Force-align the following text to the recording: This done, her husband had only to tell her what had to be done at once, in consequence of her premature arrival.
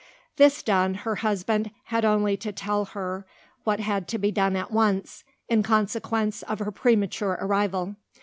This 0.37 0.63
done, 0.63 0.95
her 0.95 1.17
husband 1.17 1.69
had 1.83 2.03
only 2.03 2.35
to 2.35 2.51
tell 2.51 2.85
her 2.85 3.23
what 3.65 3.79
had 3.79 4.07
to 4.07 4.17
be 4.17 4.31
done 4.31 4.55
at 4.55 4.71
once, 4.71 5.23
in 5.47 5.61
consequence 5.61 6.41
of 6.41 6.57
her 6.57 6.71
premature 6.71 7.37
arrival. 7.39 7.95